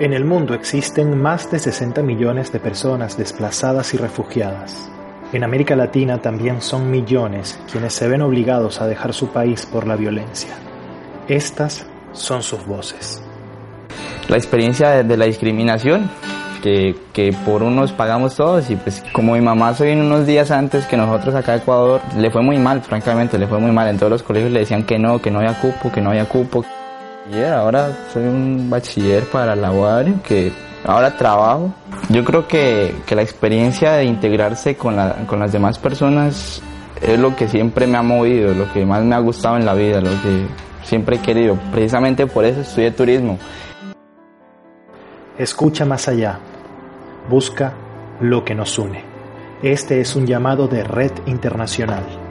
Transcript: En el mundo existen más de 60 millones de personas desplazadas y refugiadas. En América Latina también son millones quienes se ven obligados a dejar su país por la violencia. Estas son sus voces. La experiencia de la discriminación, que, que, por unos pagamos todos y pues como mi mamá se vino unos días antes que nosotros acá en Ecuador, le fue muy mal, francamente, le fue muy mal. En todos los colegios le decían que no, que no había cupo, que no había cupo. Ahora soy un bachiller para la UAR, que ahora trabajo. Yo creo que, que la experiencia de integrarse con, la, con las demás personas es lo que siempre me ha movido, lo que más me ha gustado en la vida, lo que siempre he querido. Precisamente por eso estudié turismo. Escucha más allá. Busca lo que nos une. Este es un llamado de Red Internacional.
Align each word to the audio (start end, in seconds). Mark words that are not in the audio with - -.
En 0.00 0.12
el 0.12 0.24
mundo 0.24 0.54
existen 0.54 1.22
más 1.22 1.52
de 1.52 1.60
60 1.60 2.02
millones 2.02 2.50
de 2.50 2.58
personas 2.58 3.16
desplazadas 3.16 3.94
y 3.94 3.96
refugiadas. 3.96 4.90
En 5.32 5.44
América 5.44 5.76
Latina 5.76 6.18
también 6.18 6.60
son 6.60 6.90
millones 6.90 7.60
quienes 7.70 7.92
se 7.92 8.08
ven 8.08 8.20
obligados 8.20 8.80
a 8.80 8.88
dejar 8.88 9.14
su 9.14 9.28
país 9.28 9.66
por 9.66 9.86
la 9.86 9.94
violencia. 9.94 10.50
Estas 11.28 11.86
son 12.10 12.42
sus 12.42 12.66
voces. 12.66 13.22
La 14.28 14.36
experiencia 14.36 15.04
de 15.04 15.16
la 15.16 15.26
discriminación, 15.26 16.10
que, 16.60 16.96
que, 17.12 17.32
por 17.44 17.62
unos 17.62 17.92
pagamos 17.92 18.34
todos 18.34 18.70
y 18.70 18.76
pues 18.76 19.00
como 19.12 19.34
mi 19.34 19.42
mamá 19.42 19.74
se 19.74 19.86
vino 19.86 20.04
unos 20.04 20.26
días 20.26 20.50
antes 20.50 20.86
que 20.86 20.96
nosotros 20.96 21.36
acá 21.36 21.54
en 21.54 21.60
Ecuador, 21.60 22.00
le 22.16 22.32
fue 22.32 22.42
muy 22.42 22.58
mal, 22.58 22.82
francamente, 22.82 23.38
le 23.38 23.46
fue 23.46 23.60
muy 23.60 23.70
mal. 23.70 23.86
En 23.86 23.98
todos 23.98 24.10
los 24.10 24.22
colegios 24.24 24.50
le 24.50 24.58
decían 24.58 24.84
que 24.84 24.98
no, 24.98 25.22
que 25.22 25.30
no 25.30 25.38
había 25.38 25.54
cupo, 25.60 25.92
que 25.92 26.00
no 26.00 26.10
había 26.10 26.24
cupo. 26.24 26.64
Ahora 27.32 27.90
soy 28.12 28.24
un 28.24 28.68
bachiller 28.68 29.24
para 29.24 29.56
la 29.56 29.72
UAR, 29.72 30.20
que 30.22 30.52
ahora 30.84 31.16
trabajo. 31.16 31.72
Yo 32.10 32.22
creo 32.22 32.46
que, 32.46 32.94
que 33.06 33.14
la 33.14 33.22
experiencia 33.22 33.92
de 33.92 34.04
integrarse 34.04 34.76
con, 34.76 34.96
la, 34.96 35.26
con 35.26 35.38
las 35.38 35.50
demás 35.50 35.78
personas 35.78 36.60
es 37.00 37.18
lo 37.18 37.34
que 37.34 37.48
siempre 37.48 37.86
me 37.86 37.96
ha 37.96 38.02
movido, 38.02 38.52
lo 38.54 38.70
que 38.72 38.84
más 38.84 39.02
me 39.02 39.14
ha 39.14 39.20
gustado 39.20 39.56
en 39.56 39.64
la 39.64 39.74
vida, 39.74 40.00
lo 40.00 40.10
que 40.10 40.46
siempre 40.82 41.16
he 41.16 41.20
querido. 41.20 41.58
Precisamente 41.72 42.26
por 42.26 42.44
eso 42.44 42.60
estudié 42.60 42.90
turismo. 42.90 43.38
Escucha 45.38 45.84
más 45.86 46.08
allá. 46.08 46.38
Busca 47.28 47.72
lo 48.20 48.44
que 48.44 48.54
nos 48.54 48.78
une. 48.78 49.02
Este 49.62 50.00
es 50.00 50.14
un 50.14 50.26
llamado 50.26 50.68
de 50.68 50.84
Red 50.84 51.12
Internacional. 51.26 52.23